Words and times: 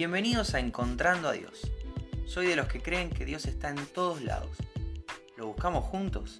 Bienvenidos 0.00 0.54
a 0.54 0.60
Encontrando 0.60 1.28
a 1.28 1.32
Dios. 1.32 1.70
Soy 2.24 2.46
de 2.46 2.56
los 2.56 2.68
que 2.68 2.80
creen 2.80 3.10
que 3.10 3.26
Dios 3.26 3.44
está 3.44 3.68
en 3.68 3.84
todos 3.84 4.22
lados. 4.22 4.56
¿Lo 5.36 5.48
buscamos 5.48 5.84
juntos? 5.84 6.38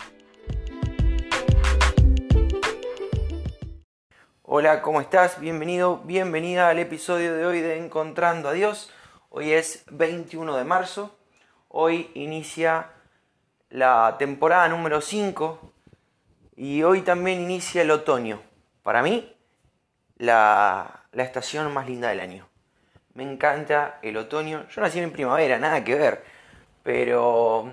Hola, 4.41 4.81
¿cómo 4.81 5.03
estás? 5.03 5.39
Bienvenido, 5.41 5.99
bienvenida 6.05 6.71
al 6.71 6.79
episodio 6.79 7.35
de 7.35 7.45
hoy 7.45 7.61
de 7.61 7.77
Encontrando 7.77 8.49
a 8.49 8.55
Dios. 8.55 8.91
Hoy 9.29 9.53
es 9.53 9.85
21 9.91 10.57
de 10.57 10.65
marzo. 10.65 11.15
Hoy 11.69 12.11
inicia 12.15 12.93
la 13.69 14.17
temporada 14.19 14.71
número 14.71 15.03
5 15.03 15.73
y 16.57 16.83
hoy 16.83 17.03
también 17.03 17.43
inicia 17.43 17.83
el 17.83 17.91
otoño. 17.91 18.41
Para 18.83 19.03
mí, 19.03 19.37
la, 20.17 21.05
la 21.13 21.23
estación 21.25 21.71
más 21.75 21.87
linda 21.87 22.09
del 22.09 22.21
año. 22.21 22.50
Me 23.15 23.25
encanta 23.25 23.99
el 24.03 24.17
otoño. 24.17 24.67
Yo 24.69 24.81
nací 24.81 24.99
en 25.01 25.13
primavera, 25.13 25.59
nada 25.59 25.83
que 25.85 25.95
ver. 25.95 26.25
Pero 26.83 27.73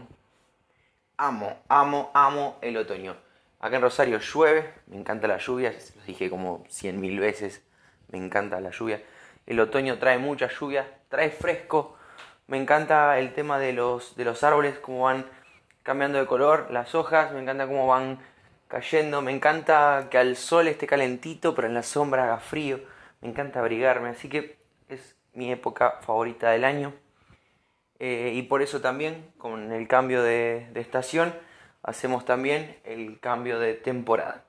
amo, 1.17 1.57
amo, 1.67 2.11
amo 2.13 2.57
el 2.61 2.77
otoño. 2.77 3.15
Acá 3.59 3.77
en 3.77 3.81
Rosario 3.81 4.19
llueve, 4.19 4.73
me 4.87 4.97
encanta 4.97 5.27
la 5.27 5.37
lluvia, 5.37 5.73
lo 5.95 6.03
dije 6.03 6.29
como 6.29 6.63
cien 6.69 6.99
mil 6.99 7.19
veces, 7.19 7.63
me 8.09 8.19
encanta 8.19 8.59
la 8.61 8.69
lluvia. 8.69 9.01
El 9.47 9.59
otoño 9.59 9.97
trae 9.97 10.19
mucha 10.19 10.47
lluvia, 10.47 10.87
trae 11.09 11.31
fresco. 11.31 11.97
Me 12.45 12.57
encanta 12.57 13.17
el 13.17 13.33
tema 13.33 13.57
de 13.57 13.73
los, 13.73 14.15
de 14.15 14.25
los 14.25 14.43
árboles, 14.43 14.77
cómo 14.79 15.05
van 15.05 15.25
cambiando 15.81 16.19
de 16.19 16.27
color, 16.27 16.67
las 16.69 16.93
hojas, 16.95 17.31
me 17.31 17.41
encanta 17.41 17.65
cómo 17.65 17.87
van 17.87 18.19
cayendo, 18.67 19.21
me 19.21 19.31
encanta 19.31 20.07
que 20.11 20.17
al 20.17 20.35
sol 20.35 20.67
esté 20.67 20.85
calentito, 20.85 21.55
pero 21.55 21.67
en 21.67 21.73
la 21.73 21.83
sombra 21.83 22.25
haga 22.25 22.37
frío, 22.37 22.79
me 23.21 23.29
encanta 23.29 23.59
abrigarme, 23.59 24.09
así 24.09 24.29
que 24.29 24.57
mi 25.37 25.51
época 25.51 25.99
favorita 26.01 26.49
del 26.49 26.65
año. 26.65 26.93
Eh, 27.99 28.31
y 28.33 28.41
por 28.43 28.61
eso 28.61 28.81
también, 28.81 29.31
con 29.37 29.71
el 29.71 29.87
cambio 29.87 30.23
de, 30.23 30.67
estación, 30.75 31.33
hacemos 31.83 32.25
también 32.25 32.77
el 32.83 33.19
cambio 33.19 33.59
de 33.59 33.75
temporada. 33.75 34.43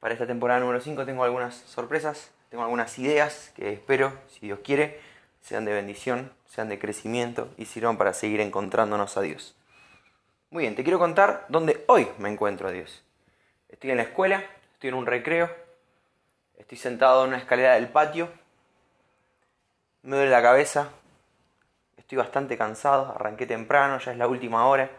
Para 0.00 0.12
esta 0.12 0.26
temporada 0.26 0.60
número 0.60 0.80
5 0.80 1.06
tengo 1.06 1.24
algunas 1.24 1.54
sorpresas, 1.54 2.32
tengo 2.50 2.64
algunas 2.64 2.98
ideas 2.98 3.52
que 3.56 3.72
espero, 3.72 4.12
si 4.28 4.46
Dios 4.46 4.58
quiere, 4.62 5.00
sean 5.40 5.64
de 5.64 5.72
bendición, 5.72 6.32
sean 6.46 6.68
de 6.68 6.78
crecimiento 6.78 7.48
y 7.56 7.66
sirvan 7.66 7.96
para 7.96 8.12
seguir 8.12 8.40
encontrándonos 8.40 9.16
a 9.16 9.22
Dios. 9.22 9.56
Muy 10.50 10.64
bien, 10.64 10.74
te 10.74 10.82
quiero 10.82 10.98
contar 10.98 11.46
dónde 11.48 11.84
hoy 11.86 12.08
me 12.18 12.28
encuentro 12.28 12.68
a 12.68 12.72
Dios. 12.72 13.04
Estoy 13.68 13.90
en 13.90 13.98
la 13.98 14.02
escuela, 14.02 14.44
estoy 14.72 14.88
en 14.90 14.96
un 14.96 15.06
recreo, 15.06 15.48
estoy 16.58 16.76
sentado 16.76 17.22
en 17.22 17.28
una 17.28 17.38
escalera 17.38 17.74
del 17.74 17.88
patio 17.88 18.28
me 20.04 20.16
duele 20.16 20.30
la 20.30 20.42
cabeza, 20.42 20.90
estoy 21.96 22.18
bastante 22.18 22.58
cansado, 22.58 23.14
arranqué 23.14 23.46
temprano, 23.46 23.98
ya 23.98 24.12
es 24.12 24.18
la 24.18 24.28
última 24.28 24.66
hora. 24.66 24.90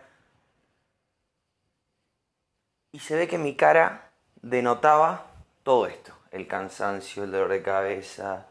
Y 2.92 3.00
se 3.00 3.16
ve 3.16 3.28
que 3.28 3.38
mi 3.38 3.56
cara 3.56 4.09
denotaba 4.42 5.28
todo 5.62 5.86
esto, 5.86 6.12
el 6.31 6.47
cansancio, 6.47 7.23
el 7.23 7.31
dolor 7.31 7.50
de 7.50 7.62
cabeza, 7.62 8.47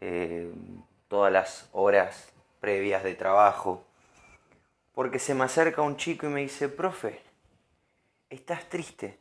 eh, 0.00 0.52
todas 1.08 1.32
las 1.32 1.70
horas 1.72 2.30
previas 2.60 3.02
de 3.02 3.14
trabajo. 3.14 3.86
Porque 4.92 5.18
se 5.18 5.34
me 5.34 5.44
acerca 5.44 5.80
un 5.80 5.96
chico 5.96 6.26
y 6.26 6.30
me 6.30 6.40
dice, 6.40 6.68
profe, 6.68 7.22
estás 8.28 8.68
triste, 8.68 9.18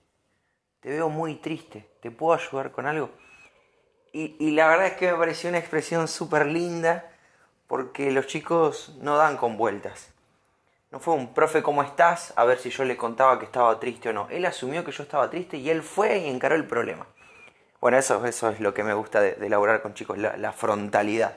te 0.81 0.89
veo 0.89 1.07
muy 1.07 1.35
triste, 1.35 1.89
¿te 2.01 2.11
puedo 2.11 2.33
ayudar 2.33 2.73
con 2.73 2.85
algo? 2.85 3.11
Y, 4.11 4.51
la 4.51 4.67
verdad 4.67 4.87
es 4.87 4.93
que 4.93 5.11
me 5.11 5.17
pareció 5.17 5.49
una 5.49 5.59
expresión 5.59 6.07
súper 6.07 6.47
linda 6.47 7.11
porque 7.67 8.11
los 8.11 8.25
chicos 8.25 8.95
no 9.01 9.17
dan 9.17 9.37
con 9.37 9.57
vueltas. 9.57 10.09
No 10.91 10.99
fue 10.99 11.13
un 11.13 11.33
profe, 11.33 11.61
¿cómo 11.61 11.83
estás? 11.83 12.33
A 12.35 12.45
ver 12.45 12.57
si 12.57 12.71
yo 12.71 12.83
le 12.83 12.97
contaba 12.97 13.37
que 13.37 13.45
estaba 13.45 13.79
triste 13.79 14.09
o 14.09 14.13
no. 14.13 14.27
Él 14.31 14.45
asumió 14.45 14.83
que 14.83 14.91
yo 14.91 15.03
estaba 15.03 15.29
triste 15.29 15.57
y 15.57 15.69
él 15.69 15.83
fue 15.83 16.17
y 16.17 16.29
encaró 16.29 16.55
el 16.55 16.65
problema. 16.65 17.05
Bueno, 17.79 17.97
eso, 17.97 18.25
eso 18.25 18.49
es 18.49 18.59
lo 18.59 18.73
que 18.73 18.83
me 18.83 18.93
gusta 18.95 19.21
de, 19.21 19.37
elaborar 19.45 19.83
con 19.83 19.93
chicos, 19.93 20.17
la, 20.17 20.51
frontalidad 20.51 21.35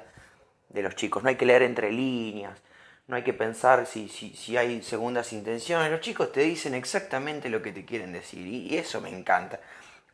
de 0.71 0.83
los 0.83 0.97
chicos. 0.97 1.23
No 1.23 1.29
hay 1.29 1.37
que 1.37 1.45
leer 1.45 1.63
entre 1.63 1.93
líneas, 1.93 2.59
no 3.07 3.17
hay 3.17 3.23
que 3.23 3.35
pensar 3.35 3.87
si, 3.87 4.09
si, 4.09 4.35
si, 4.35 4.57
hay 4.57 4.83
segundas 4.83 5.35
intenciones. 5.35 5.91
Los 5.91 6.01
chicos 6.01 6.33
te 6.33 6.41
dicen 6.41 6.75
exactamente 6.75 7.51
lo 7.51 7.61
que 7.61 7.73
te 7.73 7.85
quieren 7.85 8.13
decir 8.13 8.47
y 8.47 8.77
eso 8.79 9.03
me 9.03 9.11
encanta. 9.11 9.61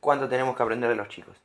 ¿Cuánto 0.01 0.29
tenemos 0.29 0.57
que 0.57 0.63
aprender 0.65 0.91
de 0.91 0.97
los 0.97 1.09
chicos? 1.09 1.37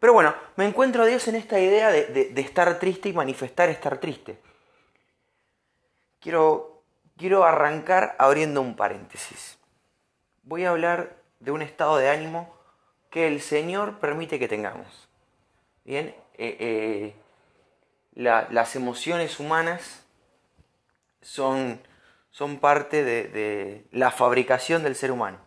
Pero 0.00 0.12
bueno, 0.12 0.34
me 0.56 0.66
encuentro 0.66 1.02
a 1.02 1.06
Dios 1.06 1.26
en 1.28 1.34
esta 1.34 1.58
idea 1.58 1.90
de, 1.90 2.32
estar 2.36 2.78
triste 2.78 3.08
y 3.08 3.12
manifestar 3.12 3.68
estar 3.68 3.98
triste. 3.98 4.38
Quiero, 6.20 6.82
quiero 7.16 7.44
arrancar 7.44 8.14
abriendo 8.18 8.60
un 8.60 8.76
paréntesis. 8.76 9.58
Voy 10.44 10.64
a 10.64 10.70
hablar 10.70 11.16
de 11.40 11.50
un 11.50 11.62
estado 11.62 11.96
de 11.96 12.10
ánimo 12.10 12.54
que 13.10 13.26
el 13.26 13.40
Señor 13.40 13.98
permite 13.98 14.38
que 14.38 14.48
tengamos. 14.48 15.08
Bien, 15.84 16.14
eh, 16.34 16.56
eh, 16.60 17.14
las 18.14 18.76
emociones 18.76 19.40
humanas 19.40 20.04
son, 21.22 21.80
son 22.30 22.58
parte 22.58 23.02
de, 23.02 23.24
de 23.28 23.84
la 23.90 24.10
fabricación 24.10 24.82
del 24.84 24.94
ser 24.94 25.10
humano. 25.10 25.38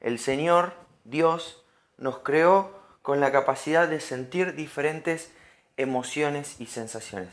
El 0.00 0.18
Señor, 0.18 0.72
Dios, 1.04 1.64
nos 1.98 2.20
creó 2.20 2.77
con 3.08 3.20
la 3.20 3.32
capacidad 3.32 3.88
de 3.88 4.00
sentir 4.00 4.54
diferentes 4.54 5.32
emociones 5.78 6.60
y 6.60 6.66
sensaciones. 6.66 7.30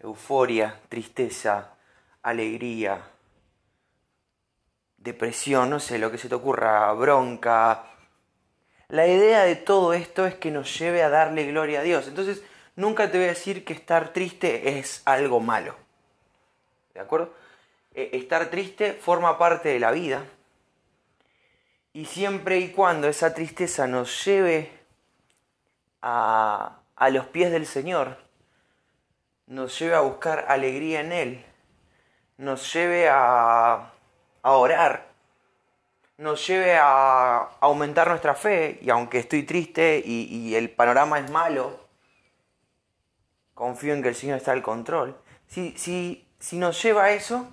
Euforia, 0.00 0.80
tristeza, 0.90 1.70
alegría, 2.20 3.00
depresión, 4.98 5.70
no 5.70 5.80
sé, 5.80 5.98
lo 5.98 6.10
que 6.10 6.18
se 6.18 6.28
te 6.28 6.34
ocurra, 6.34 6.92
bronca. 6.92 7.86
La 8.88 9.06
idea 9.06 9.44
de 9.44 9.56
todo 9.56 9.94
esto 9.94 10.26
es 10.26 10.34
que 10.34 10.50
nos 10.50 10.78
lleve 10.78 11.02
a 11.02 11.08
darle 11.08 11.46
gloria 11.46 11.80
a 11.80 11.84
Dios. 11.84 12.06
Entonces, 12.06 12.42
nunca 12.76 13.10
te 13.10 13.16
voy 13.16 13.28
a 13.28 13.30
decir 13.30 13.64
que 13.64 13.72
estar 13.72 14.12
triste 14.12 14.78
es 14.78 15.00
algo 15.06 15.40
malo. 15.40 15.74
¿De 16.92 17.00
acuerdo? 17.00 17.32
E, 17.94 18.10
estar 18.12 18.50
triste 18.50 18.92
forma 18.92 19.38
parte 19.38 19.70
de 19.70 19.80
la 19.80 19.90
vida. 19.90 20.22
Y 21.94 22.04
siempre 22.04 22.58
y 22.58 22.72
cuando 22.72 23.08
esa 23.08 23.32
tristeza 23.32 23.86
nos 23.86 24.22
lleve 24.26 24.76
a, 26.02 26.80
los 27.10 27.26
pies 27.26 27.50
del 27.50 27.66
Señor, 27.66 28.18
nos 29.46 29.78
lleve 29.78 29.94
a 29.94 30.00
buscar 30.00 30.46
alegría 30.48 31.00
en 31.00 31.12
Él, 31.12 31.44
nos 32.36 32.72
lleve 32.72 33.08
a, 33.08 33.92
a 34.42 34.52
orar, 34.52 35.08
nos 36.16 36.46
lleve 36.46 36.76
a 36.76 37.48
aumentar 37.60 38.08
nuestra 38.08 38.34
fe 38.34 38.78
y 38.82 38.90
aunque 38.90 39.18
estoy 39.18 39.44
triste 39.44 40.02
y, 40.04 40.24
y, 40.24 40.56
el 40.56 40.70
panorama 40.70 41.18
es 41.18 41.30
malo, 41.30 41.78
confío 43.54 43.94
en 43.94 44.02
que 44.02 44.08
el 44.08 44.14
Señor 44.14 44.38
está 44.38 44.52
al 44.52 44.62
control. 44.62 45.16
Si, 45.46 45.76
si, 45.78 46.28
si 46.38 46.58
nos 46.58 46.82
lleva 46.82 47.04
a 47.04 47.10
eso, 47.12 47.48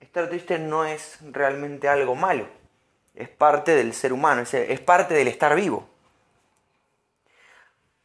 estar 0.00 0.28
triste 0.28 0.58
no 0.58 0.84
es 0.84 1.18
realmente 1.32 1.88
algo 1.88 2.14
malo, 2.14 2.48
es 3.14 3.28
parte 3.28 3.74
del 3.74 3.94
ser 3.94 4.12
humano, 4.12 4.42
es 4.42 4.80
parte 4.80 5.14
del 5.14 5.28
estar 5.28 5.54
vivo. 5.54 5.93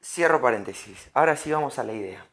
Cierro 0.02 0.42
paréntesis. 0.42 1.10
Ahora 1.14 1.36
sí 1.36 1.52
vamos 1.52 1.78
a 1.78 1.84
la 1.84 1.94
idea. 1.94 2.26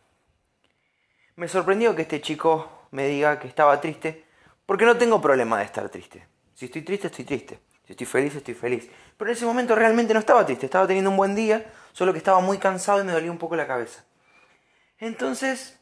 Me 1.34 1.48
sorprendió 1.48 1.94
que 1.94 2.02
este 2.02 2.20
chico 2.20 2.88
me 2.92 3.08
diga 3.08 3.38
que 3.38 3.48
estaba 3.48 3.80
triste, 3.80 4.24
porque 4.64 4.84
no 4.84 4.96
tengo 4.96 5.20
problema 5.20 5.58
de 5.58 5.64
estar 5.64 5.88
triste. 5.88 6.26
Si 6.54 6.66
estoy 6.66 6.82
triste, 6.82 7.08
estoy 7.08 7.24
triste. 7.24 7.60
Si 7.86 7.92
estoy 7.92 8.06
feliz, 8.06 8.34
estoy 8.34 8.54
feliz. 8.54 8.88
Pero 9.16 9.30
en 9.30 9.36
ese 9.36 9.44
momento 9.44 9.74
realmente 9.74 10.14
no 10.14 10.20
estaba 10.20 10.46
triste, 10.46 10.66
estaba 10.66 10.86
teniendo 10.86 11.10
un 11.10 11.16
buen 11.16 11.34
día, 11.34 11.66
solo 11.92 12.12
que 12.12 12.18
estaba 12.18 12.40
muy 12.40 12.58
cansado 12.58 13.00
y 13.00 13.04
me 13.04 13.12
dolía 13.12 13.30
un 13.30 13.38
poco 13.38 13.56
la 13.56 13.66
cabeza. 13.66 14.04
Entonces, 14.98 15.78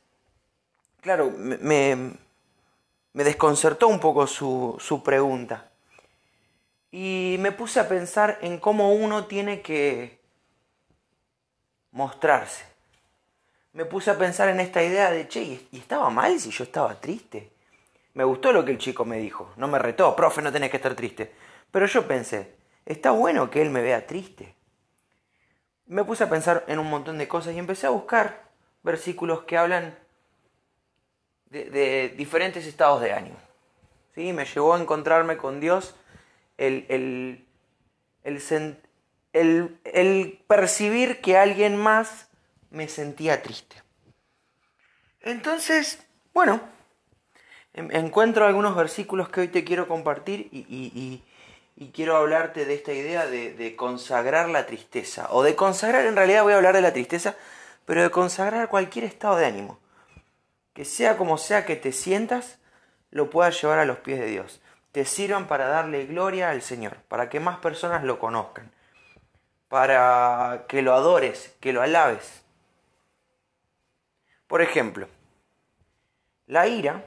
claro, 1.01 1.31
me, 1.31 2.19
desconcertó 3.13 3.89
un 3.89 4.01
poco 4.01 4.27
su 4.27 5.03
pregunta. 5.05 5.71
Y 6.91 7.37
me 7.41 7.53
puse 7.53 7.81
a 7.81 7.89
pensar 7.89 8.39
en 8.41 8.59
cómo 8.59 8.93
uno 8.93 9.27
tiene 9.27 9.63
que 9.63 10.24
mostrarse. 11.95 12.65
Me 13.73 13.87
puse 13.87 14.11
a 14.11 14.19
pensar 14.19 14.49
en 14.51 14.61
esta 14.61 14.83
idea 14.83 15.11
de, 15.11 15.27
che, 15.27 15.67
¿y 15.73 15.79
estaba 15.79 16.11
mal 16.11 16.39
si 16.39 16.51
yo 16.51 16.65
estaba 16.65 17.01
triste? 17.01 17.51
Me 18.13 18.23
gustó 18.23 18.53
lo 18.53 18.65
que 18.65 18.71
el 18.73 18.79
chico 18.79 19.05
me 19.05 19.19
dijo, 19.19 19.53
no 19.57 19.67
me 19.67 19.79
retó, 19.79 20.15
profe, 20.15 20.43
no 20.43 20.53
tenés 20.53 20.71
que 20.71 20.77
estar 20.77 20.95
triste. 20.95 21.33
Pero 21.71 21.87
yo 21.87 22.07
pensé, 22.07 22.55
está 22.85 23.11
bueno 23.11 23.51
que 23.51 23.63
él 23.63 23.71
me 23.71 23.83
vea 23.83 24.07
triste. 24.07 24.55
Me 25.87 26.05
puse 26.05 26.25
a 26.25 26.31
pensar 26.31 26.65
en 26.69 26.79
un 26.79 26.89
montón 26.89 27.19
de 27.19 27.27
cosas 27.27 27.55
y 27.55 27.59
empecé 27.59 27.87
a 27.87 27.91
buscar 27.91 28.45
versículos 28.83 29.43
que 29.43 29.57
hablan 29.57 29.97
de, 31.51 32.15
diferentes 32.17 32.67
estados 32.67 33.01
de 33.01 33.13
ánimo. 33.13 33.37
¿Sí? 34.15 34.33
Me 34.33 34.45
llevó 34.45 34.75
a 34.75 34.81
encontrarme 34.81 35.37
con 35.37 35.59
Dios 35.59 35.97
el, 36.59 36.87
el, 36.89 37.45
el, 38.23 38.41
el, 39.35 40.41
percibir 40.47 41.21
que 41.21 41.37
alguien 41.37 41.77
más 41.77 42.29
me 42.71 42.89
sentía 42.89 43.43
triste. 43.43 43.83
Entonces, 45.21 45.99
bueno, 46.33 46.61
encuentro 47.75 48.47
algunos 48.47 48.77
versículos 48.77 49.29
que 49.29 49.41
hoy 49.41 49.49
te 49.49 49.65
quiero 49.65 49.89
compartir 49.89 50.49
y, 50.53 51.23
quiero 51.93 52.17
hablarte 52.17 52.65
de 52.65 52.75
esta 52.75 52.93
idea 52.93 53.27
de, 53.27 53.75
consagrar 53.77 54.49
la 54.49 54.67
tristeza. 54.67 55.29
O 55.31 55.43
de 55.43 55.57
consagrar, 55.57 56.07
en 56.07 56.17
realidad 56.17 56.45
voy 56.45 56.53
a 56.53 56.57
hablar 56.57 56.75
de 56.75 56.83
la 56.83 56.93
tristeza, 56.93 57.35
pero 57.85 58.03
de 58.03 58.11
consagrar 58.11 58.69
cualquier 58.69 59.05
estado 59.05 59.37
de 59.37 59.47
ánimo. 59.47 59.79
Que 60.73 60.85
sea 60.85 61.17
como 61.17 61.39
sea 61.39 61.67
que 61.67 61.77
te 61.77 61.93
sientas, 61.93 62.59
lo 63.11 63.31
puedas 63.31 63.61
llevar 63.61 63.79
a 63.79 63.85
los 63.85 63.99
pies 63.99 64.21
de 64.21 64.27
Dios. 64.27 64.61
Te 64.93 65.05
sirvan 65.05 65.49
para 65.49 65.67
darle 65.67 66.07
gloria 66.07 66.51
al 66.51 66.63
Señor, 66.63 66.97
para 67.09 67.29
que 67.29 67.41
más 67.41 67.59
personas 67.59 68.05
lo 68.05 68.19
conozcan, 68.19 68.71
para 69.75 70.67
que 70.69 70.83
lo 70.83 70.95
adores, 70.95 71.53
que 71.59 71.73
lo 71.73 71.83
alabes. 71.83 72.45
Por 74.47 74.63
ejemplo, 74.63 75.09
la 76.47 76.69
ira 76.69 77.05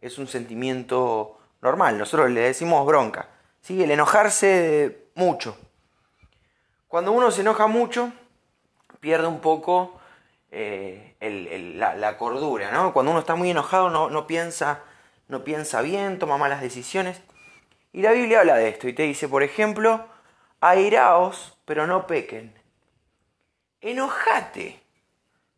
es 0.00 0.18
un 0.18 0.26
sentimiento 0.26 1.38
normal, 1.62 1.96
nosotros 1.96 2.32
le 2.32 2.40
decimos 2.40 2.84
bronca, 2.84 3.28
¿sí? 3.60 3.80
el 3.80 3.92
enojarse 3.92 5.04
mucho. 5.14 5.56
Cuando 6.88 7.12
uno 7.12 7.30
se 7.30 7.42
enoja 7.42 7.68
mucho, 7.68 8.10
pierde 8.98 9.28
un 9.28 9.38
poco 9.38 10.00
eh, 10.50 11.14
la, 11.20 12.18
cordura, 12.18 12.72
¿no? 12.72 12.92
Cuando 12.92 13.12
uno 13.12 13.20
está 13.20 13.36
muy 13.36 13.50
enojado 13.52 13.88
no, 13.88 14.10
no, 14.10 14.26
piensa, 14.26 14.82
no 15.28 15.44
piensa 15.44 15.80
bien, 15.82 16.18
toma 16.18 16.38
malas 16.38 16.60
decisiones. 16.60 17.20
Y 17.92 18.02
la 18.02 18.10
Biblia 18.10 18.40
habla 18.40 18.56
de 18.56 18.68
esto 18.68 18.88
y 18.88 18.94
te 18.94 19.04
dice, 19.04 19.28
por 19.28 19.44
ejemplo, 19.44 20.17
airaos, 20.60 21.58
pero 21.64 21.86
no 21.86 22.06
pequen. 22.06 22.54
Enojate, 23.80 24.82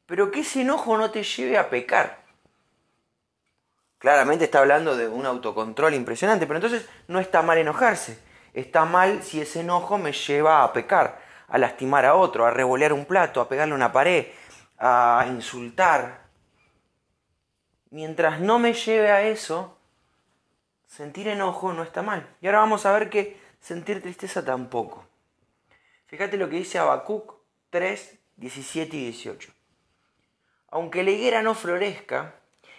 pero 0.07 0.31
que 0.31 0.41
ese 0.41 0.63
enojo 0.63 0.97
no 0.97 1.11
te 1.11 1.23
lleve 1.23 1.57
a 1.57 1.71
pecar. 1.71 2.21
Claramente 3.99 4.45
está 4.45 4.61
hablando 4.61 4.97
de 4.97 5.09
un 5.09 5.27
autocontrol 5.27 5.95
impresionante, 5.95 6.47
pero 6.47 6.57
entonces 6.57 6.89
no 7.07 7.21
está 7.21 7.43
mal 7.43 7.59
enojarse. 7.59 8.19
Está 8.55 8.85
mal 8.85 9.23
si 9.23 9.41
ese 9.41 9.61
enojo 9.61 9.99
me 9.99 10.13
lleva 10.13 10.65
a 10.65 10.73
pecar, 10.73 11.21
a 11.49 11.59
lastimar 11.59 12.05
a 12.07 12.15
otro, 12.15 12.47
a 12.47 12.51
revolear 12.51 12.93
un 12.93 13.05
plato, 13.05 13.41
a 13.41 13.49
pegarle 13.49 13.75
una 13.75 13.93
pared, 13.93 14.27
a 14.79 15.27
insultar. 15.29 16.23
Mientras 17.91 18.41
no 18.41 18.59
me 18.59 18.73
lleve 18.73 19.11
a 19.11 19.23
eso, 19.23 19.77
sentir 20.87 21.29
enojo 21.29 21.73
no 21.73 21.83
está 21.83 22.03
mal. 22.03 22.27
Y 22.41 22.47
ahora 22.47 22.61
vamos 22.61 22.87
a 22.87 22.93
ver 22.93 23.11
que 23.11 23.39
sentir 23.61 24.03
tristeza 24.03 24.45
tampoco. 24.45 25.07
Fíjate 26.07 26.37
lo 26.37 26.49
que 26.49 26.57
dice 26.57 26.79
Habacuc 26.79 27.35
3, 27.71 28.19
17 28.37 28.97
y 28.97 29.05
18. 29.05 29.53
Aunque 30.71 31.03
la 31.03 31.11
higuera 31.11 31.43
no 31.43 31.55
florezca, 31.55 32.35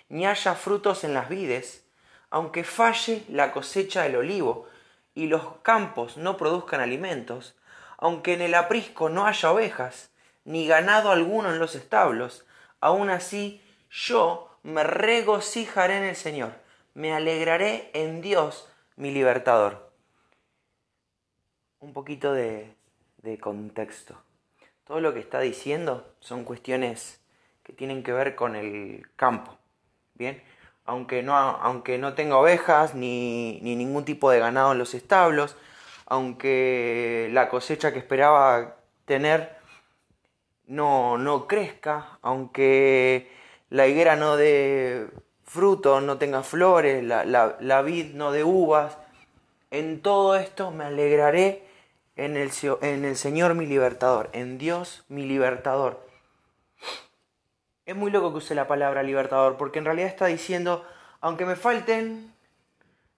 ni 0.09 0.25
haya 0.25 0.55
frutos 0.55 1.03
en 1.03 1.13
las 1.13 1.29
vides, 1.29 1.85
aunque 2.29 2.63
falle 2.63 3.23
la 3.29 3.51
cosecha 3.51 4.03
del 4.03 4.17
olivo 4.17 4.67
y 5.13 5.27
los 5.27 5.57
campos 5.61 6.17
no 6.17 6.37
produzcan 6.37 6.81
alimentos, 6.81 7.55
aunque 7.97 8.33
en 8.33 8.41
el 8.41 8.55
aprisco 8.55 9.09
no 9.09 9.25
haya 9.25 9.51
ovejas, 9.51 10.09
ni 10.43 10.67
ganado 10.67 11.11
alguno 11.11 11.51
en 11.51 11.59
los 11.59 11.75
establos, 11.75 12.45
aún 12.79 13.09
así 13.09 13.61
yo 13.89 14.49
me 14.63 14.83
regocijaré 14.83 15.97
en 15.97 16.03
el 16.03 16.15
Señor, 16.15 16.53
me 16.93 17.13
alegraré 17.13 17.91
en 17.93 18.21
Dios 18.21 18.67
mi 18.95 19.11
libertador. 19.11 19.90
Un 21.81 21.93
poquito 21.93 22.31
de, 22.33 22.75
contexto. 23.39 24.15
Todo 24.85 25.01
lo 25.01 25.15
que 25.15 25.19
está 25.19 25.39
diciendo 25.39 26.13
son 26.19 26.43
cuestiones 26.43 27.19
que 27.63 27.73
tienen 27.73 28.03
que 28.03 28.13
ver 28.13 28.35
con 28.35 28.55
el 28.55 29.07
campo. 29.15 29.57
Bien, 30.13 30.43
aunque 30.85 31.23
no, 31.23 31.35
aunque 31.35 31.97
no 31.97 32.13
tenga 32.13 32.37
ovejas 32.37 32.93
ni, 32.93 33.59
ningún 33.61 34.05
tipo 34.05 34.29
de 34.29 34.37
ganado 34.37 34.73
en 34.73 34.77
los 34.77 34.93
establos, 34.93 35.57
aunque 36.05 37.29
la 37.33 37.49
cosecha 37.49 37.91
que 37.91 37.97
esperaba 37.97 38.75
tener 39.05 39.57
no, 40.67 41.17
no 41.17 41.47
crezca, 41.47 42.19
aunque 42.21 43.31
la 43.71 43.87
higuera 43.87 44.15
no 44.15 44.37
dé 44.37 45.07
fruto, 45.45 45.99
no 45.99 46.19
tenga 46.19 46.43
flores, 46.43 47.03
la, 47.03 47.25
la, 47.25 47.81
vid 47.81 48.13
no 48.13 48.31
dé 48.31 48.43
uvas, 48.43 48.99
en 49.71 50.03
todo 50.03 50.35
esto 50.35 50.69
me 50.69 50.83
alegraré 50.83 51.70
en 52.25 52.37
el, 52.37 53.15
Señor 53.17 53.55
mi 53.55 53.65
libertador, 53.65 54.29
en 54.33 54.59
Dios 54.59 55.03
mi 55.09 55.25
libertador. 55.25 56.07
Es 57.87 57.95
muy 57.95 58.11
loco 58.11 58.31
que 58.31 58.37
use 58.37 58.53
la 58.53 58.67
palabra 58.67 59.01
libertador, 59.01 59.57
porque 59.57 59.79
en 59.79 59.85
realidad 59.85 60.07
está 60.07 60.27
diciendo, 60.27 60.85
aunque 61.19 61.45
me 61.45 61.55
falten 61.55 62.31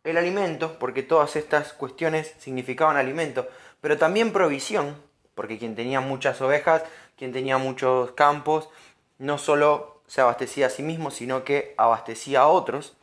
el 0.06 0.18
alimento, 0.18 0.80
porque 0.80 1.04
todas 1.04 1.36
estas 1.36 1.74
cuestiones 1.74 2.34
significaban 2.40 2.96
alimento, 2.96 3.48
pero 3.82 3.98
también 3.98 4.32
provisión, 4.32 4.96
porque 5.36 5.60
quien 5.60 5.76
tenía 5.76 6.00
muchas 6.00 6.40
ovejas, 6.42 6.84
quien 7.18 7.34
tenía 7.34 7.58
muchos 7.58 8.14
campos, 8.14 8.70
no 9.18 9.38
solo 9.38 10.02
se 10.08 10.22
abastecía 10.22 10.68
a 10.68 10.70
sí 10.70 10.82
mismo, 10.82 11.12
sino 11.12 11.44
que 11.44 11.74
abastecía 11.78 12.42
a 12.42 12.48
otros. 12.48 12.96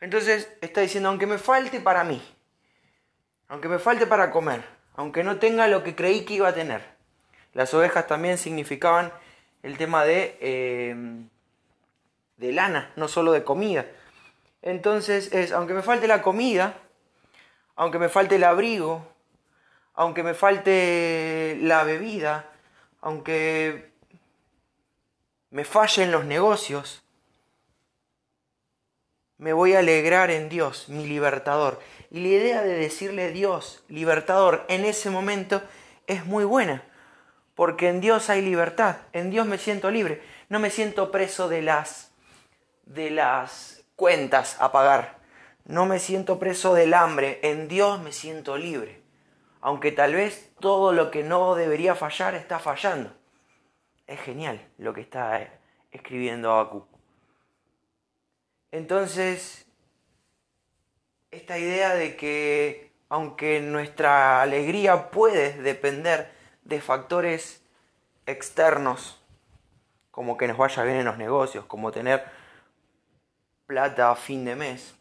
Entonces 0.00 0.50
está 0.62 0.80
diciendo, 0.80 1.10
aunque 1.10 1.26
me 1.26 1.36
falte 1.36 1.80
para 1.80 2.04
mí, 2.04 2.22
aunque 3.48 3.68
me 3.68 3.78
falte 3.78 4.06
para 4.06 4.30
comer, 4.30 4.73
aunque 4.94 5.24
no 5.24 5.38
tenga 5.38 5.66
lo 5.68 5.82
que 5.82 5.94
creí 5.94 6.24
que 6.24 6.34
iba 6.34 6.48
a 6.48 6.54
tener. 6.54 6.82
Las 7.52 7.74
ovejas 7.74 8.06
también 8.06 8.38
significaban 8.38 9.12
el 9.62 9.76
tema 9.76 10.04
de, 10.04 10.36
em, 10.40 11.28
de 12.36 12.52
lana, 12.52 12.92
no 12.96 13.08
solo 13.08 13.32
de 13.32 13.44
comida. 13.44 13.86
Entonces 14.62 15.32
es, 15.32 15.52
aunque 15.52 15.74
me 15.74 15.82
falte 15.82 16.08
la 16.08 16.22
comida, 16.22 16.78
aunque 17.76 17.98
me 17.98 18.08
falte 18.08 18.36
el 18.36 18.44
abrigo, 18.44 19.06
aunque 19.94 20.22
me 20.22 20.34
falte 20.34 21.58
la 21.60 21.84
bebida, 21.84 22.50
aunque 23.00 23.92
me 25.50 25.64
fallen 25.64 26.10
los 26.10 26.24
negocios, 26.24 27.04
me 29.38 29.52
voy 29.52 29.74
a 29.74 29.80
alegrar 29.80 30.30
en 30.30 30.48
Dios, 30.48 30.88
mi 30.88 31.06
libertador. 31.06 31.80
Y 32.14 32.20
la 32.20 32.28
idea 32.28 32.62
de 32.62 32.78
decirle 32.78 33.32
Dios, 33.32 33.82
libertador, 33.88 34.64
en 34.68 34.84
ese 34.84 35.10
momento 35.10 35.60
es 36.06 36.24
muy 36.24 36.44
buena 36.44 36.84
porque 37.56 37.88
en 37.88 38.00
Dios 38.00 38.30
hay 38.30 38.40
libertad, 38.40 38.98
en 39.12 39.30
Dios 39.30 39.48
me 39.48 39.58
siento 39.58 39.90
libre, 39.90 40.22
no 40.48 40.60
me 40.60 40.70
siento 40.70 41.10
preso 41.10 41.48
de 41.48 41.62
las 41.62 42.12
de 42.86 43.10
las 43.10 43.82
cuentas 43.96 44.56
a 44.60 44.70
pagar, 44.70 45.18
no 45.64 45.86
me 45.86 45.98
siento 45.98 46.38
preso 46.38 46.72
del 46.72 46.94
hambre, 46.94 47.40
en 47.42 47.66
Dios 47.66 48.00
me 48.00 48.12
siento 48.12 48.56
libre, 48.56 49.02
aunque 49.60 49.90
tal 49.90 50.14
vez 50.14 50.52
todo 50.60 50.92
lo 50.92 51.10
que 51.10 51.24
no 51.24 51.56
debería 51.56 51.96
fallar 51.96 52.36
está 52.36 52.60
fallando. 52.60 53.12
Es 54.06 54.20
genial 54.20 54.64
lo 54.78 54.94
que 54.94 55.00
está 55.00 55.42
eh, 55.42 55.50
escribiendo 55.90 56.52
Abacu. 56.52 56.86
Entonces, 58.70 59.63
esta 61.44 61.58
idea 61.58 61.94
de 61.94 62.16
que 62.16 62.90
aunque 63.10 63.60
nuestra 63.60 64.40
alegría 64.40 65.10
puede 65.10 65.52
depender 65.60 66.32
de 66.62 66.80
factores 66.80 67.62
externos, 68.24 69.22
como 70.10 70.38
que 70.38 70.48
nos 70.48 70.56
vaya 70.56 70.82
bien 70.84 70.96
en 70.96 71.04
los 71.04 71.18
negocios, 71.18 71.66
como 71.66 71.92
tener 71.92 72.24
plata 73.66 74.10
a 74.10 74.16
fin 74.16 74.46
de 74.46 74.56
mes. 74.56 74.94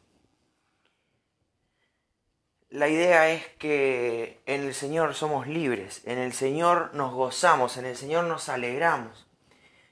La 2.70 2.90
idea 2.90 3.30
es 3.30 3.48
que 3.58 4.42
en 4.46 4.64
el 4.64 4.74
Señor 4.74 5.14
somos 5.14 5.48
libres, 5.48 6.02
en 6.06 6.18
el 6.18 6.34
Señor 6.34 6.94
nos 6.94 7.14
gozamos, 7.14 7.78
en 7.78 7.86
el 7.86 7.96
Señor 7.96 8.26
nos 8.26 8.50
alegramos. 8.50 9.28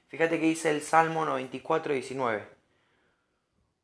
Fíjate 0.09 0.37
que 0.37 0.47
dice 0.47 0.69
el 0.69 0.81
Salmo 0.81 1.23
94, 1.23 1.93
19. 1.93 2.60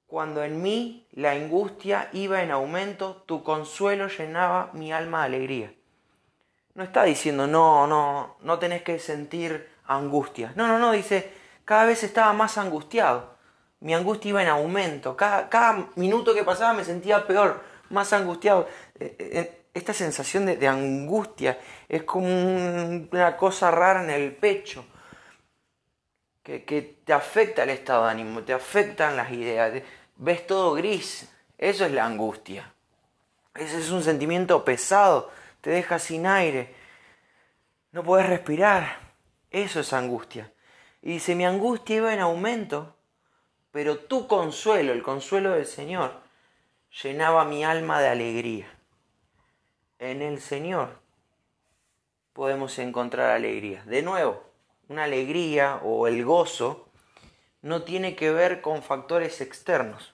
Cuando 0.08 0.44
en 0.44 0.62
mí 0.62 1.06
la 1.12 1.32
angustia 1.32 2.10
iba 2.14 2.42
en 2.42 2.52
aumento, 2.52 3.24
tu 3.26 3.44
consuelo 3.44 4.08
llenaba 4.08 4.72
mi 4.74 4.92
alma 4.92 5.20
de 5.20 5.26
alegría 5.26 5.74
no 6.78 6.84
está 6.84 7.04
diciendo, 7.04 7.48
no, 7.48 7.88
no, 7.88 8.38
no 8.42 8.60
tenés 8.60 8.84
que 8.84 9.00
sentir 9.00 9.68
angustia. 9.88 10.54
No, 10.56 10.68
no, 10.68 10.78
no, 10.78 10.92
dice, 10.92 11.34
cada 11.66 11.86
vez 11.86 12.04
estaba 12.04 12.32
más 12.34 12.60
angustiado. 12.60 13.36
Mi 13.80 13.96
angustia 13.96 14.30
iba 14.30 14.44
en 14.44 14.50
aumento. 14.50 15.18
Cada, 15.18 15.90
minuto 15.96 16.36
que 16.36 16.44
pasaba 16.44 16.74
me 16.74 16.86
sentía 16.86 17.26
peor, 17.26 17.64
más 17.90 18.14
angustiado. 18.14 18.68
Eh, 19.00 19.16
eh, 19.20 19.64
esta 19.74 19.92
sensación 19.92 20.46
de, 20.46 20.68
angustia 20.68 21.58
es 21.90 22.04
como 22.04 22.28
una 22.28 23.36
cosa 23.38 23.72
rara 23.72 24.04
en 24.04 24.12
el 24.12 24.36
pecho. 24.36 24.86
Que, 26.48 26.98
te 27.04 27.14
afecta 27.14 27.64
el 27.64 27.72
estado 27.72 28.06
de 28.06 28.12
ánimo, 28.12 28.42
te 28.44 28.54
afectan 28.54 29.18
las 29.18 29.32
ideas, 29.32 29.84
ves 30.16 30.48
todo 30.48 30.74
gris. 30.74 31.30
Eso 31.58 31.86
es 31.86 31.92
la 31.92 32.06
angustia. 32.06 32.74
Ese 33.54 33.80
es 33.80 33.92
un 33.92 34.02
sentimiento 34.02 34.64
pesado 34.64 35.30
te 35.68 35.74
deja 35.74 36.00
sin 36.00 36.26
aire, 36.26 36.74
no 37.92 38.02
puedes 38.02 38.26
respirar. 38.26 39.00
Eso 39.52 39.82
es 39.82 39.92
angustia. 39.92 40.52
Y 41.02 41.14
dice, 41.14 41.36
mi 41.36 41.46
angustia 41.46 41.98
iba 41.98 42.14
en 42.14 42.22
aumento, 42.22 42.96
pero 43.72 43.98
tu 43.98 44.28
consuelo, 44.28 44.94
el 44.94 45.04
consuelo 45.04 45.52
del 45.52 45.66
Señor, 45.66 46.22
llenaba 47.04 47.44
mi 47.44 47.66
alma 47.66 48.00
de 48.00 48.08
alegría. 48.08 48.68
En 50.00 50.22
el 50.22 50.40
Señor 50.40 51.00
podemos 52.32 52.80
encontrar 52.80 53.32
alegría. 53.32 53.84
De 53.84 54.02
nuevo, 54.02 54.44
una 54.90 55.04
alegría 55.06 55.80
o 55.84 56.08
el 56.08 56.24
gozo 56.24 56.88
no 57.62 57.84
tiene 57.84 58.16
que 58.16 58.32
ver 58.32 58.62
con 58.62 58.84
factores 58.84 59.42
externos. 59.42 60.14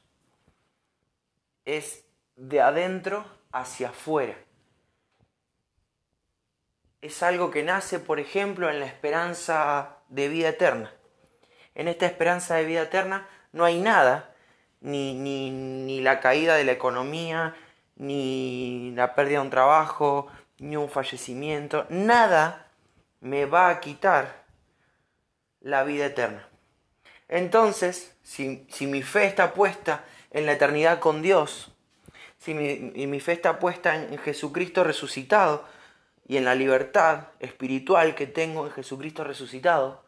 Es 1.66 2.06
de 2.36 2.62
adentro 2.62 3.26
hacia 3.52 3.90
afuera. 3.90 4.36
Es 7.02 7.22
algo 7.22 7.52
que 7.52 7.64
nace, 7.64 8.00
por 8.00 8.20
ejemplo, 8.20 8.70
en 8.70 8.80
la 8.80 8.86
esperanza 8.86 9.98
de 10.10 10.30
vida 10.30 10.50
eterna. 10.50 10.94
En 11.76 11.88
esta 11.88 12.06
esperanza 12.06 12.56
de 12.56 12.66
vida 12.66 12.84
eterna 12.84 13.28
no 13.52 13.66
hay 13.66 13.80
nada, 13.80 14.34
ni, 14.80 15.14
ni, 15.14 15.52
ni 15.52 16.02
la 16.02 16.20
caída 16.20 16.56
de 16.56 16.64
la 16.64 16.72
economía, 16.72 17.56
ni 17.96 18.92
la 18.96 19.16
pérdida 19.16 19.40
de 19.40 19.46
un 19.46 19.50
trabajo, 19.50 20.28
ni 20.60 20.78
un 20.78 20.90
fallecimiento, 20.90 21.86
nada 21.90 22.68
me 23.20 23.46
va 23.46 23.70
a 23.70 23.80
quitar 23.80 24.43
la 25.64 25.84
vida 25.84 26.06
eterna. 26.06 26.48
Entonces, 27.28 28.16
si, 28.22 28.68
si 28.70 28.86
mi 28.86 29.02
fe 29.02 29.26
está 29.26 29.54
puesta 29.54 30.06
en 30.30 30.46
la 30.46 30.52
eternidad 30.52 31.00
con 31.00 31.24
Dios, 31.24 31.72
si 32.38 32.54
mi, 32.54 33.08
mi 33.08 33.20
fe 33.20 33.32
está 33.32 33.58
puesta 33.58 33.96
en 33.96 34.18
Jesucristo 34.20 34.84
resucitado 34.84 35.66
y 36.28 36.38
en 36.38 36.46
la 36.46 36.54
libertad 36.54 37.30
espiritual 37.40 38.14
que 38.14 38.28
tengo 38.28 38.68
en 38.68 38.74
Jesucristo 38.74 39.24
resucitado, 39.24 40.04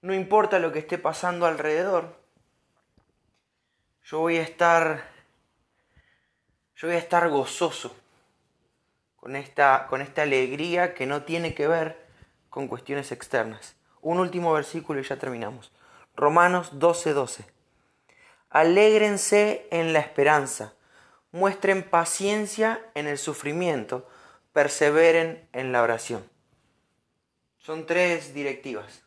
no 0.00 0.14
importa 0.14 0.58
lo 0.58 0.72
que 0.72 0.78
esté 0.78 0.98
pasando 0.98 1.46
alrededor, 1.46 2.16
yo 4.04 4.20
voy 4.20 4.38
a 4.38 4.42
estar 4.42 5.12
yo 6.82 6.88
voy 6.88 6.96
a 6.96 7.00
estar 7.00 7.28
gozoso 7.28 7.94
con 9.14 9.36
esta, 9.36 9.86
con 9.88 10.00
esta 10.00 10.22
alegría 10.22 10.94
que 10.94 11.06
no 11.06 11.22
tiene 11.22 11.54
que 11.54 11.68
ver 11.68 12.08
con 12.50 12.66
cuestiones 12.66 13.12
externas. 13.12 13.76
Un 14.02 14.18
último 14.18 14.52
versículo 14.52 15.00
y 15.00 15.04
ya 15.04 15.16
terminamos. 15.16 15.72
Romanos 16.14 16.72
12:12. 16.78 17.14
12. 17.14 17.44
Alégrense 18.50 19.66
en 19.70 19.94
la 19.94 20.00
esperanza, 20.00 20.74
muestren 21.30 21.82
paciencia 21.82 22.84
en 22.94 23.06
el 23.06 23.16
sufrimiento, 23.16 24.06
perseveren 24.52 25.48
en 25.54 25.72
la 25.72 25.80
oración. 25.82 26.28
Son 27.56 27.86
tres 27.86 28.34
directivas. 28.34 29.04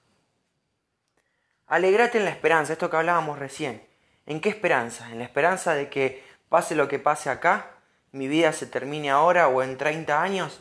Alegrate 1.67 2.17
en 2.17 2.25
la 2.25 2.31
esperanza, 2.31 2.73
esto 2.73 2.89
que 2.89 2.97
hablábamos 2.97 3.37
recién. 3.37 3.85
¿En 4.25 4.41
qué 4.41 4.49
esperanza? 4.49 5.11
En 5.11 5.19
la 5.19 5.25
esperanza 5.25 5.75
de 5.75 5.89
que 5.89 6.23
pase 6.49 6.73
lo 6.73 6.87
que 6.87 6.97
pase 6.97 7.29
acá, 7.29 7.71
mi 8.11 8.27
vida 8.27 8.51
se 8.51 8.65
termine 8.65 9.11
ahora 9.11 9.47
o 9.47 9.61
en 9.61 9.77
30 9.77 10.21
años, 10.23 10.59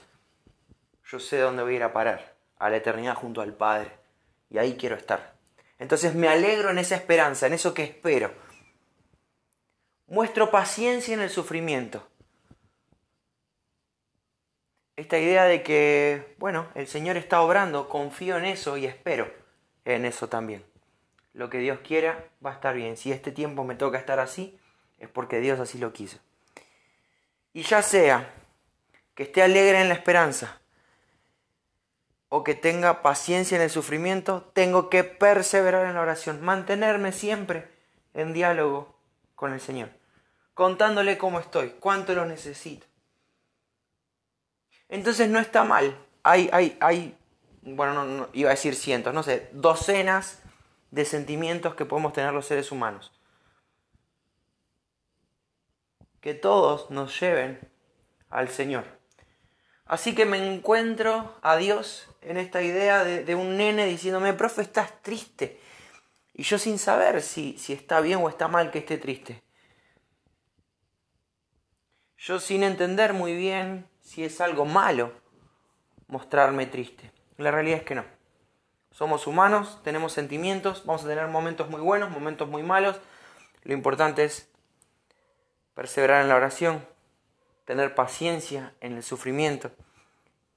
yo 1.06 1.18
sé 1.20 1.38
dónde 1.38 1.62
voy 1.62 1.74
a 1.74 1.76
ir 1.76 1.82
a 1.84 1.92
parar, 1.92 2.34
a 2.58 2.68
la 2.68 2.76
eternidad 2.76 3.14
junto 3.14 3.40
al 3.40 3.54
Padre. 3.54 4.03
Y 4.54 4.58
ahí 4.58 4.76
quiero 4.76 4.94
estar. 4.94 5.34
Entonces 5.80 6.14
me 6.14 6.28
alegro 6.28 6.70
en 6.70 6.78
esa 6.78 6.94
esperanza, 6.94 7.48
en 7.48 7.54
eso 7.54 7.74
que 7.74 7.82
espero. 7.82 8.32
Muestro 10.06 10.52
paciencia 10.52 11.12
en 11.12 11.20
el 11.20 11.28
sufrimiento. 11.28 12.06
Esta 14.94 15.18
idea 15.18 15.46
de 15.46 15.64
que, 15.64 16.36
bueno, 16.38 16.68
el 16.76 16.86
Señor 16.86 17.16
está 17.16 17.40
obrando, 17.40 17.88
confío 17.88 18.36
en 18.38 18.44
eso 18.44 18.76
y 18.76 18.86
espero 18.86 19.28
en 19.84 20.04
eso 20.04 20.28
también. 20.28 20.64
Lo 21.32 21.50
que 21.50 21.58
Dios 21.58 21.80
quiera 21.80 22.24
va 22.46 22.50
a 22.50 22.54
estar 22.54 22.76
bien. 22.76 22.96
Si 22.96 23.10
este 23.10 23.32
tiempo 23.32 23.64
me 23.64 23.74
toca 23.74 23.98
estar 23.98 24.20
así, 24.20 24.56
es 25.00 25.08
porque 25.08 25.40
Dios 25.40 25.58
así 25.58 25.78
lo 25.78 25.92
quiso. 25.92 26.18
Y 27.52 27.62
ya 27.62 27.82
sea 27.82 28.32
que 29.16 29.24
esté 29.24 29.42
alegre 29.42 29.80
en 29.80 29.88
la 29.88 29.94
esperanza 29.94 30.60
o 32.36 32.42
que 32.42 32.56
tenga 32.56 33.00
paciencia 33.00 33.54
en 33.54 33.62
el 33.62 33.70
sufrimiento, 33.70 34.50
tengo 34.54 34.90
que 34.90 35.04
perseverar 35.04 35.86
en 35.86 35.94
la 35.94 36.00
oración, 36.00 36.42
mantenerme 36.42 37.12
siempre 37.12 37.70
en 38.12 38.32
diálogo 38.32 38.92
con 39.36 39.52
el 39.52 39.60
Señor, 39.60 39.90
contándole 40.52 41.16
cómo 41.16 41.38
estoy, 41.38 41.76
cuánto 41.78 42.12
lo 42.12 42.26
necesito. 42.26 42.88
Entonces 44.88 45.28
no 45.28 45.38
está 45.38 45.62
mal. 45.62 45.96
Hay, 46.24 46.50
hay, 46.52 46.76
hay, 46.80 47.16
bueno, 47.62 48.04
no, 48.04 48.28
iba 48.32 48.50
a 48.50 48.54
decir 48.54 48.74
cientos, 48.74 49.14
no 49.14 49.22
sé, 49.22 49.48
docenas 49.52 50.40
de 50.90 51.04
sentimientos 51.04 51.76
que 51.76 51.84
podemos 51.84 52.14
tener 52.14 52.32
los 52.32 52.46
seres 52.46 52.72
humanos 52.72 53.12
que 56.20 56.34
todos 56.34 56.90
nos 56.90 57.20
lleven 57.20 57.60
al 58.28 58.48
Señor. 58.48 59.03
Así 59.86 60.14
que 60.14 60.24
me 60.24 60.54
encuentro 60.54 61.36
a 61.42 61.56
Dios 61.56 62.08
en 62.22 62.38
esta 62.38 62.62
idea 62.62 63.04
de, 63.04 63.34
un 63.34 63.56
nene 63.56 63.86
diciéndome, 63.86 64.32
profe, 64.32 64.62
estás 64.62 65.02
triste. 65.02 65.60
Y 66.32 66.42
yo 66.42 66.58
sin 66.58 66.78
saber 66.78 67.22
si, 67.22 67.58
si 67.58 67.72
está 67.72 68.00
bien 68.00 68.20
o 68.22 68.28
está 68.28 68.48
mal 68.48 68.70
que 68.70 68.78
esté 68.78 68.98
triste. 68.98 69.42
Yo 72.16 72.40
sin 72.40 72.62
entender 72.62 73.12
muy 73.12 73.36
bien 73.36 73.86
si 74.00 74.24
es 74.24 74.40
algo 74.40 74.64
malo 74.64 75.12
mostrarme 76.06 76.66
triste. 76.66 77.12
La 77.36 77.50
realidad 77.50 77.78
es 77.78 77.84
que 77.84 77.94
no. 77.94 78.04
Somos 78.90 79.26
humanos, 79.26 79.80
tenemos 79.82 80.12
sentimientos, 80.12 80.86
vamos 80.86 81.04
a 81.04 81.08
tener 81.08 81.26
momentos 81.26 81.68
muy 81.68 81.80
buenos, 81.80 82.10
momentos 82.10 82.48
muy 82.48 82.62
malos. 82.62 83.00
Lo 83.64 83.74
importante 83.74 84.24
es 84.24 84.48
perseverar 85.74 86.22
en 86.22 86.28
la 86.28 86.36
oración, 86.36 86.86
tener 87.64 87.94
paciencia 87.94 88.72
en 88.80 88.94
el 88.94 89.02
sufrimiento 89.02 89.70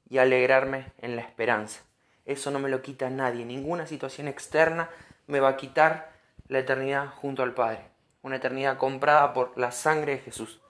y 0.10 0.18
alegrarme 0.18 0.92
en 1.00 1.16
la 1.16 1.22
esperanza. 1.22 1.82
Eso 2.26 2.52
no 2.52 2.60
me 2.60 2.70
lo 2.70 2.82
quita 2.82 3.10
nadie, 3.10 3.46
ninguna 3.46 3.88
situación 3.88 4.28
externa 4.28 4.90
me 5.28 5.40
va 5.40 5.50
a 5.50 5.58
quitar 5.58 6.12
la 6.48 6.60
eternidad 6.60 7.08
junto 7.16 7.44
al 7.44 7.54
Padre, 7.54 7.86
una 8.22 8.38
eternidad 8.38 8.78
comprada 8.78 9.34
por 9.34 9.58
la 9.58 9.72
sangre 9.72 10.14
de 10.14 10.20
Jesús. 10.20 10.62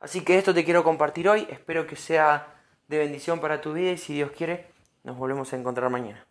Así 0.00 0.24
que 0.24 0.38
esto 0.38 0.54
te 0.54 0.64
quiero 0.64 0.82
compartir 0.82 1.28
hoy, 1.28 1.46
espero 1.50 1.86
que 1.86 1.96
sea 1.96 2.54
de 2.88 2.98
bendición 2.98 3.40
para 3.40 3.60
tu 3.60 3.72
vida 3.72 3.92
y 3.92 3.98
si 3.98 4.14
Dios 4.14 4.30
quiere, 4.32 4.66
nos 5.04 5.16
volvemos 5.16 5.52
a 5.52 5.56
encontrar 5.56 5.90
mañana. 5.90 6.26